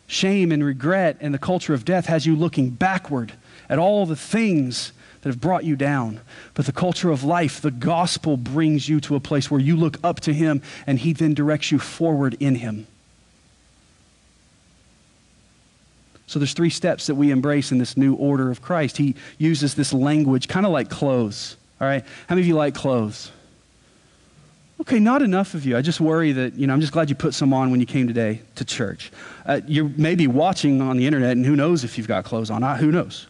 [0.08, 3.34] Shame and regret and the culture of death has you looking backward
[3.67, 6.21] at all the things that have brought you down.
[6.53, 9.97] But the culture of life, the gospel brings you to a place where you look
[10.05, 12.88] up to Him and He then directs you forward in Him.
[16.27, 18.97] So there's three steps that we embrace in this new order of Christ.
[18.97, 21.57] He uses this language kind of like clothes.
[21.79, 22.03] All right?
[22.27, 23.31] How many of you like clothes?
[24.81, 25.77] Okay, not enough of you.
[25.77, 27.85] I just worry that, you know, I'm just glad you put some on when you
[27.85, 29.11] came today to church.
[29.45, 32.61] Uh, you're maybe watching on the internet, and who knows if you've got clothes on.
[32.63, 33.27] I, who knows?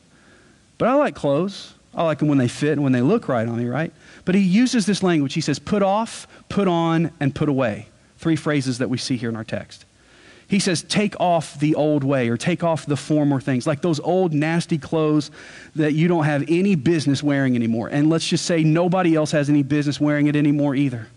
[0.78, 1.74] But I like clothes.
[1.94, 3.94] I like them when they fit and when they look right on me, right?
[4.26, 5.34] But he uses this language.
[5.34, 7.88] He says, put off, put on, and put away.
[8.18, 9.86] Three phrases that we see here in our text.
[10.48, 14.00] He says, take off the old way or take off the former things, like those
[14.00, 15.32] old nasty clothes
[15.76, 17.88] that you don't have any business wearing anymore.
[17.88, 21.08] And let's just say nobody else has any business wearing it anymore either.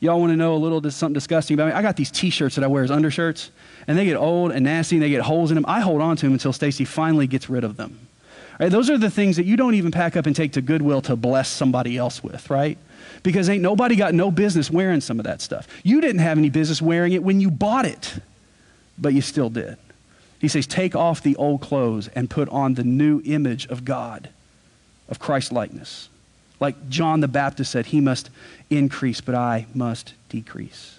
[0.00, 1.72] Y'all want to know a little something disgusting about me?
[1.74, 3.52] I got these t shirts that I wear as undershirts,
[3.86, 5.64] and they get old and nasty and they get holes in them.
[5.68, 8.08] I hold on to them until Stacy finally gets rid of them.
[8.60, 8.70] Right?
[8.70, 11.16] Those are the things that you don't even pack up and take to Goodwill to
[11.16, 12.78] bless somebody else with, right?
[13.22, 15.66] because ain't nobody got no business wearing some of that stuff.
[15.82, 18.18] You didn't have any business wearing it when you bought it,
[18.98, 19.76] but you still did.
[20.40, 24.30] He says, Take off the old clothes and put on the new image of God,
[25.08, 26.08] of Christ likeness.
[26.58, 28.30] Like John the Baptist said, He must
[28.70, 30.98] increase, but I must decrease.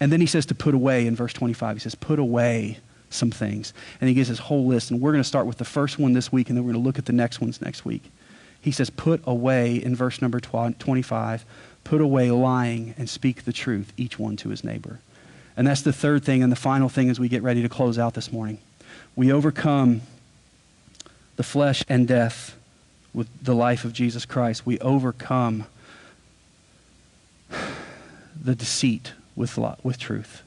[0.00, 1.76] And then he says to put away in verse 25.
[1.76, 2.78] He says, Put away
[3.10, 3.72] some things.
[4.00, 4.90] And he gives his whole list.
[4.90, 6.82] And we're going to start with the first one this week, and then we're going
[6.82, 8.02] to look at the next ones next week.
[8.60, 11.44] He says, Put away, in verse number 25,
[11.84, 15.00] put away lying and speak the truth, each one to his neighbor.
[15.56, 17.98] And that's the third thing and the final thing as we get ready to close
[17.98, 18.58] out this morning.
[19.14, 20.00] We overcome
[21.36, 22.56] the flesh and death
[23.12, 24.66] with the life of Jesus Christ.
[24.66, 25.66] We overcome
[28.40, 30.42] the deceit with, with truth.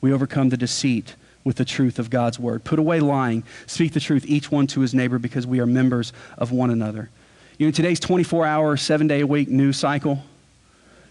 [0.00, 2.64] We overcome the deceit with the truth of God's word.
[2.64, 3.44] Put away lying.
[3.66, 7.10] Speak the truth, each one to his neighbor, because we are members of one another.
[7.58, 10.22] You know, today's 24 hour, seven day a week news cycle,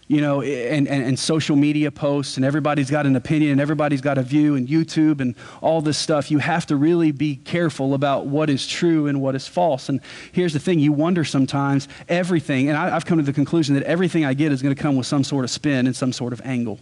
[0.08, 4.00] you know, and, and, and, social media posts, and everybody's got an opinion, and everybody's
[4.00, 7.94] got a view, and YouTube, and all this stuff, you have to really be careful
[7.94, 9.88] about what is true and what is false.
[9.88, 10.00] And
[10.32, 13.84] here's the thing you wonder sometimes everything, and I, I've come to the conclusion that
[13.84, 16.32] everything I get is going to come with some sort of spin and some sort
[16.32, 16.78] of angle.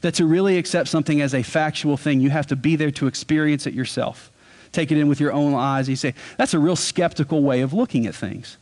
[0.00, 3.06] That to really accept something as a factual thing, you have to be there to
[3.06, 4.30] experience it yourself.
[4.72, 5.88] Take it in with your own eyes.
[5.88, 8.56] You say, that's a real skeptical way of looking at things.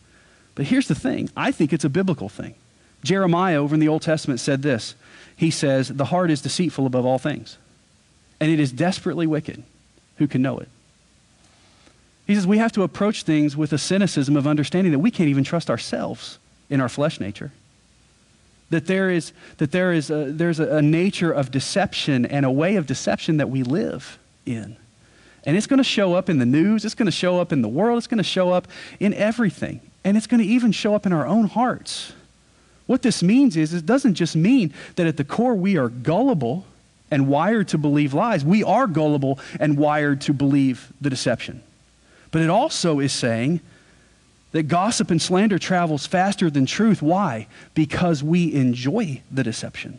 [0.54, 2.54] But here's the thing I think it's a biblical thing.
[3.04, 4.94] Jeremiah over in the Old Testament said this
[5.36, 7.58] He says, The heart is deceitful above all things,
[8.40, 9.62] and it is desperately wicked.
[10.16, 10.68] Who can know it?
[12.26, 15.28] He says we have to approach things with a cynicism of understanding that we can't
[15.28, 17.52] even trust ourselves in our flesh nature.
[18.70, 22.50] That there is, that there is a, there's a, a nature of deception and a
[22.50, 24.76] way of deception that we live in.
[25.44, 27.62] And it's going to show up in the news, it's going to show up in
[27.62, 28.66] the world, it's going to show up
[28.98, 29.80] in everything.
[30.02, 32.12] And it's going to even show up in our own hearts.
[32.86, 36.64] What this means is, it doesn't just mean that at the core we are gullible
[37.10, 38.44] and wired to believe lies.
[38.44, 41.62] We are gullible and wired to believe the deception.
[42.30, 43.60] But it also is saying
[44.52, 47.02] that gossip and slander travels faster than truth.
[47.02, 47.46] Why?
[47.74, 49.98] Because we enjoy the deception.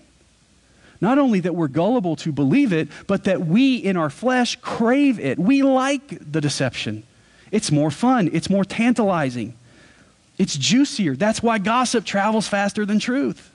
[1.00, 5.20] Not only that we're gullible to believe it, but that we in our flesh crave
[5.20, 5.38] it.
[5.38, 7.04] We like the deception.
[7.52, 9.54] It's more fun, it's more tantalizing.
[10.38, 11.16] It's juicier.
[11.16, 13.52] That's why gossip travels faster than truth.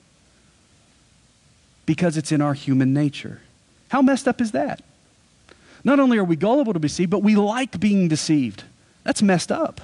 [1.87, 3.41] Because it's in our human nature.
[3.89, 4.83] How messed up is that?
[5.85, 8.65] Not only are we gullible to be deceived, but we like being deceived.
[9.05, 9.81] That's messed up.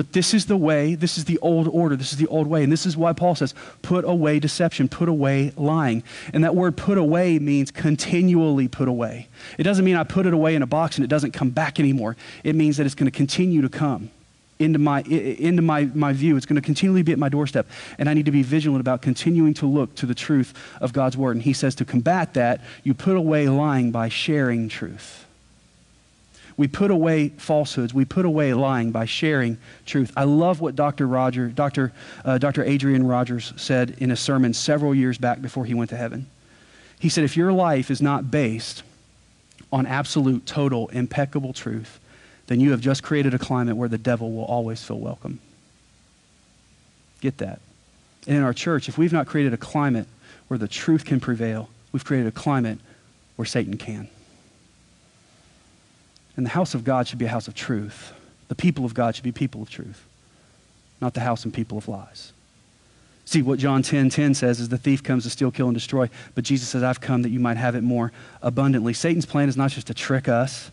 [0.00, 2.64] But this is the way, this is the old order, this is the old way.
[2.64, 6.02] And this is why Paul says, put away deception, put away lying.
[6.32, 9.28] And that word put away means continually put away.
[9.58, 11.78] It doesn't mean I put it away in a box and it doesn't come back
[11.78, 12.16] anymore.
[12.44, 14.10] It means that it's going to continue to come
[14.58, 16.38] into my, into my, my view.
[16.38, 17.66] It's going to continually be at my doorstep.
[17.98, 21.18] And I need to be vigilant about continuing to look to the truth of God's
[21.18, 21.36] word.
[21.36, 25.26] And he says to combat that, you put away lying by sharing truth.
[26.60, 27.94] We put away falsehoods.
[27.94, 30.12] We put away lying by sharing truth.
[30.14, 31.06] I love what Dr.
[31.06, 31.90] Roger, Dr.
[32.22, 32.62] Uh, Dr.
[32.62, 36.26] Adrian Rogers said in a sermon several years back before he went to heaven.
[36.98, 38.82] He said, if your life is not based
[39.72, 41.98] on absolute, total, impeccable truth,
[42.48, 45.40] then you have just created a climate where the devil will always feel welcome.
[47.22, 47.60] Get that.
[48.26, 50.08] And in our church, if we've not created a climate
[50.48, 52.80] where the truth can prevail, we've created a climate
[53.36, 54.10] where Satan can.
[56.40, 58.14] And the house of God should be a house of truth.
[58.48, 60.06] The people of God should be people of truth,
[60.98, 62.32] not the house and people of lies.
[63.26, 66.08] See, what John 10 10 says is the thief comes to steal, kill, and destroy.
[66.34, 68.10] But Jesus says, I've come that you might have it more
[68.40, 68.94] abundantly.
[68.94, 70.70] Satan's plan is not just to trick us,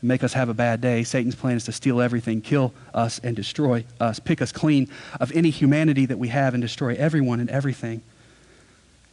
[0.00, 1.04] and make us have a bad day.
[1.04, 4.88] Satan's plan is to steal everything, kill us, and destroy us, pick us clean
[5.20, 8.00] of any humanity that we have, and destroy everyone and everything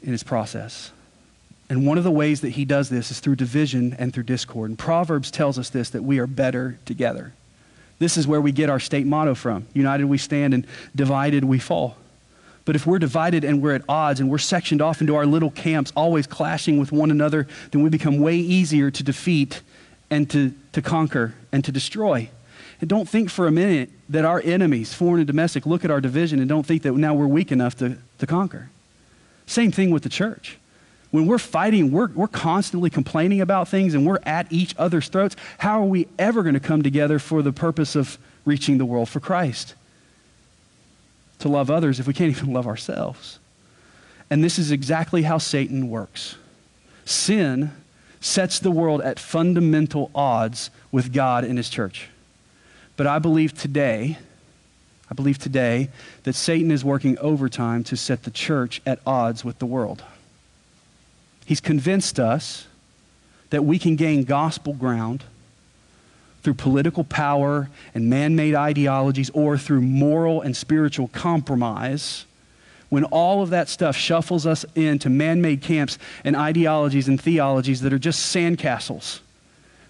[0.01, 0.93] in his process.
[1.69, 4.71] And one of the ways that he does this is through division and through discord.
[4.71, 7.33] And Proverbs tells us this that we are better together.
[7.99, 10.65] This is where we get our state motto from United we stand, and
[10.95, 11.97] divided we fall.
[12.65, 15.51] But if we're divided and we're at odds and we're sectioned off into our little
[15.51, 19.61] camps, always clashing with one another, then we become way easier to defeat
[20.09, 22.29] and to, to conquer and to destroy.
[22.81, 25.99] And don't think for a minute that our enemies, foreign and domestic, look at our
[25.99, 28.69] division and don't think that now we're weak enough to, to conquer.
[29.45, 30.57] Same thing with the church.
[31.11, 35.35] When we're fighting, we're, we're constantly complaining about things and we're at each other's throats,
[35.57, 39.09] how are we ever going to come together for the purpose of reaching the world
[39.09, 39.73] for Christ?
[41.39, 43.39] To love others if we can't even love ourselves.
[44.29, 46.35] And this is exactly how Satan works.
[47.05, 47.71] Sin
[48.21, 52.09] sets the world at fundamental odds with God and his church.
[52.97, 54.19] But I believe today,
[55.09, 55.89] I believe today
[56.23, 60.03] that Satan is working overtime to set the church at odds with the world.
[61.49, 62.67] He's convinced us
[63.49, 65.23] that we can gain gospel ground
[66.43, 72.25] through political power and man made ideologies or through moral and spiritual compromise.
[72.89, 77.81] When all of that stuff shuffles us into man made camps and ideologies and theologies
[77.81, 79.21] that are just sandcastles,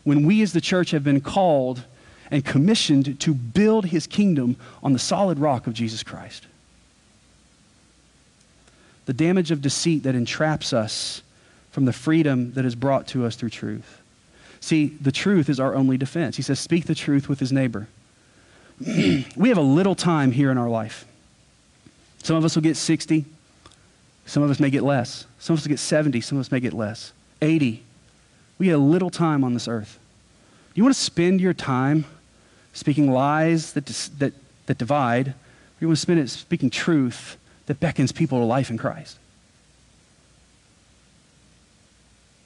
[0.06, 1.84] when we as the church have been called
[2.32, 6.48] and commissioned to build his kingdom on the solid rock of Jesus Christ.
[9.08, 11.22] The damage of deceit that entraps us
[11.72, 14.02] from the freedom that is brought to us through truth.
[14.60, 16.36] See, the truth is our only defense.
[16.36, 17.88] He says, Speak the truth with his neighbor.
[18.80, 21.06] we have a little time here in our life.
[22.24, 23.26] Some of us will get 60,
[24.26, 25.26] some of us may get less.
[25.40, 27.14] Some of us will get 70, some of us may get less.
[27.42, 27.82] 80.
[28.58, 29.98] We get a little time on this earth.
[30.76, 32.06] You want to spend your time
[32.74, 34.34] speaking lies that, dis- that,
[34.68, 35.34] that divide, or
[35.80, 39.18] you want to spend it speaking truth that beckons people to life in Christ?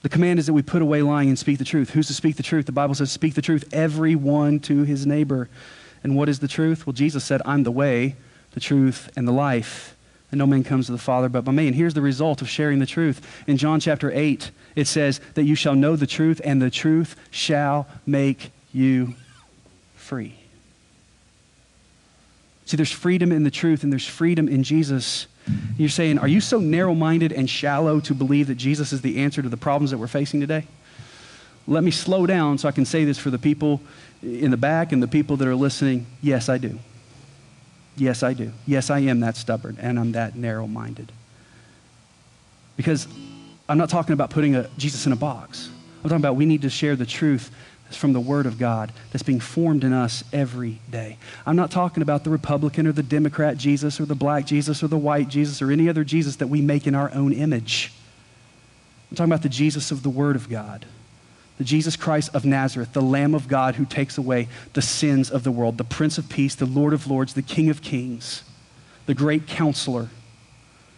[0.03, 1.91] The command is that we put away lying and speak the truth.
[1.91, 2.65] Who's to speak the truth?
[2.65, 5.49] The Bible says, speak the truth, everyone to his neighbor.
[6.03, 6.85] And what is the truth?
[6.85, 8.17] Well, Jesus said, I'm the way,
[8.51, 9.95] the truth, and the life.
[10.29, 11.67] And no man comes to the Father but by me.
[11.67, 13.43] And here's the result of sharing the truth.
[13.47, 17.15] In John chapter 8, it says that you shall know the truth, and the truth
[17.31, 19.13] shall make you
[19.95, 20.35] free.
[22.65, 25.27] See, there's freedom in the truth, and there's freedom in Jesus.
[25.77, 29.19] You're saying, Are you so narrow minded and shallow to believe that Jesus is the
[29.19, 30.65] answer to the problems that we're facing today?
[31.67, 33.81] Let me slow down so I can say this for the people
[34.21, 36.05] in the back and the people that are listening.
[36.21, 36.77] Yes, I do.
[37.95, 38.51] Yes, I do.
[38.65, 41.11] Yes, I am that stubborn and I'm that narrow minded.
[42.75, 43.07] Because
[43.69, 45.69] I'm not talking about putting a, Jesus in a box.
[45.97, 47.51] I'm talking about we need to share the truth
[47.95, 51.17] from the Word of God that's being formed in us every day.
[51.45, 54.87] I'm not talking about the Republican or the Democrat Jesus or the black Jesus or
[54.87, 57.93] the white Jesus or any other Jesus that we make in our own image.
[59.09, 60.85] I'm talking about the Jesus of the Word of God,
[61.57, 65.43] the Jesus Christ of Nazareth, the Lamb of God who takes away the sins of
[65.43, 68.43] the world, the Prince of Peace, the Lord of Lords, the King of Kings,
[69.05, 70.09] the great counselor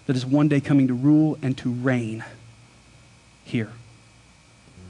[0.05, 2.23] that is one day coming to rule and to reign
[3.43, 3.71] here.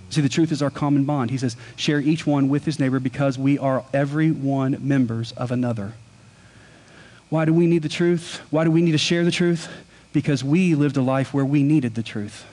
[0.09, 1.31] See, the truth is our common bond.
[1.31, 5.51] He says, share each one with his neighbor because we are every one members of
[5.51, 5.93] another.
[7.29, 8.39] Why do we need the truth?
[8.49, 9.67] Why do we need to share the truth?
[10.13, 12.45] Because we lived a life where we needed the truth.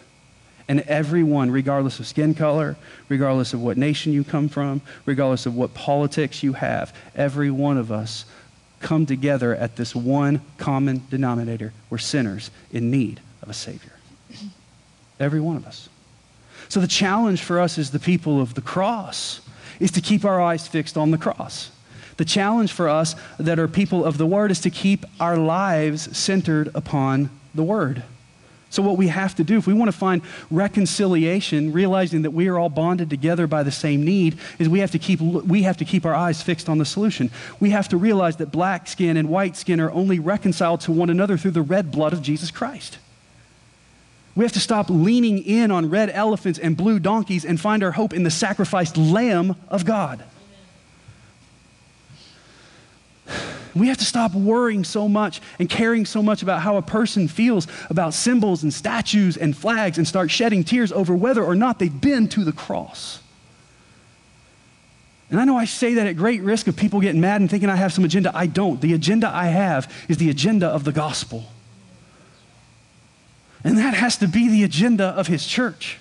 [0.67, 2.77] And everyone, regardless of skin color,
[3.09, 7.77] regardless of what nation you come from, regardless of what politics you have, every one
[7.77, 8.25] of us
[8.81, 11.73] come together at this one common denominator.
[11.91, 13.93] We're sinners in need of a Savior.
[15.21, 15.89] Every one of us.
[16.73, 19.43] So the challenge for us as the people of the cross
[19.79, 21.71] is to keep our eyes fixed on the cross.
[22.17, 26.17] The challenge for us that are people of the Word is to keep our lives
[26.17, 28.05] centered upon the Word.
[28.71, 32.49] So, what we have to do, if we want to find reconciliation, realizing that we
[32.49, 35.77] are all bonded together by the same need, is we have to keep, we have
[35.77, 37.31] to keep our eyes fixed on the solution.
[37.61, 41.11] We have to realize that black skin and white skin are only reconciled to one
[41.11, 42.97] another through the red blood of Jesus Christ.
[44.35, 47.93] We have to stop leaning in on red elephants and blue donkeys and find our
[47.93, 50.25] hope in the sacrificed Lamb of God.
[53.75, 57.27] We have to stop worrying so much and caring so much about how a person
[57.27, 61.79] feels about symbols and statues and flags and start shedding tears over whether or not
[61.79, 63.21] they've been to the cross.
[65.31, 67.71] And I know I say that at great risk of people getting mad and thinking
[67.71, 68.31] I have some agenda.
[68.35, 68.79] I don't.
[68.83, 71.47] The agenda I have is the agenda of the gospel.
[73.65, 75.99] And that has to be the agenda of his church.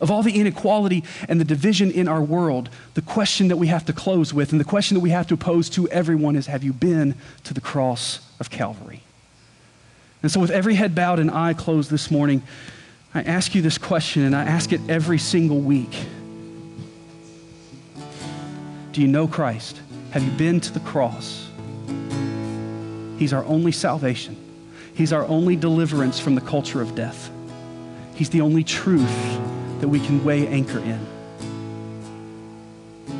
[0.00, 3.84] Of all the inequality and the division in our world, the question that we have
[3.86, 6.62] to close with and the question that we have to pose to everyone is Have
[6.62, 9.02] you been to the cross of Calvary?
[10.22, 12.42] And so, with every head bowed and eye closed this morning,
[13.12, 15.96] I ask you this question, and I ask it every single week
[18.92, 19.80] Do you know Christ?
[20.12, 21.48] Have you been to the cross?
[23.18, 24.47] He's our only salvation.
[24.98, 27.30] He's our only deliverance from the culture of death.
[28.16, 29.38] He's the only truth
[29.80, 31.06] that we can weigh anchor in.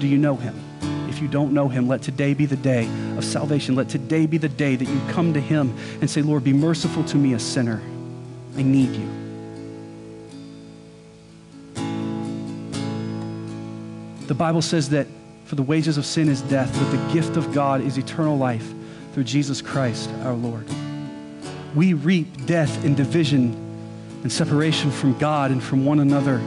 [0.00, 0.60] Do you know him?
[1.08, 3.76] If you don't know him, let today be the day of salvation.
[3.76, 7.04] Let today be the day that you come to him and say, Lord, be merciful
[7.04, 7.80] to me, a sinner.
[8.56, 9.08] I need you.
[14.26, 15.06] The Bible says that
[15.44, 18.68] for the wages of sin is death, but the gift of God is eternal life
[19.12, 20.66] through Jesus Christ our Lord.
[21.74, 23.52] We reap death and division
[24.22, 26.38] and separation from God and from one another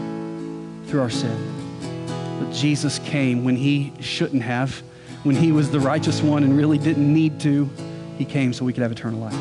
[0.88, 1.38] through our sin.
[2.40, 4.82] But Jesus came when he shouldn't have,
[5.24, 7.70] when he was the righteous one and really didn't need to.
[8.18, 9.36] He came so we could have eternal life.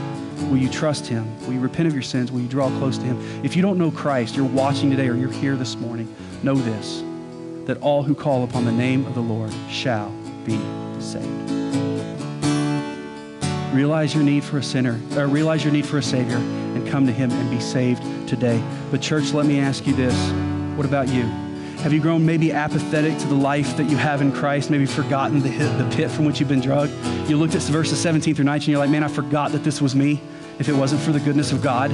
[0.50, 1.38] Will you trust him?
[1.46, 2.30] Will you repent of your sins?
[2.30, 3.44] Will you draw close to him?
[3.44, 7.02] If you don't know Christ, you're watching today or you're here this morning, know this
[7.66, 10.10] that all who call upon the name of the Lord shall
[10.44, 10.58] be
[10.98, 11.79] saved.
[13.72, 17.06] Realize your need for a sinner, or realize your need for a Savior, and come
[17.06, 18.62] to Him and be saved today.
[18.90, 20.14] But, church, let me ask you this
[20.76, 21.22] what about you?
[21.82, 24.70] Have you grown maybe apathetic to the life that you have in Christ?
[24.70, 26.92] Maybe forgotten the, the pit from which you've been drugged?
[27.28, 29.94] You looked at verses 17 through 19, you're like, man, I forgot that this was
[29.94, 30.20] me
[30.58, 31.90] if it wasn't for the goodness of God.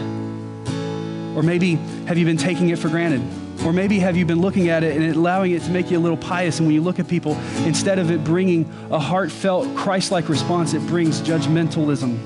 [1.37, 1.75] Or maybe
[2.07, 3.23] have you been taking it for granted?
[3.65, 6.01] Or maybe have you been looking at it and allowing it to make you a
[6.01, 6.59] little pious?
[6.59, 10.75] And when you look at people, instead of it bringing a heartfelt, Christ like response,
[10.75, 12.17] it brings judgmentalism.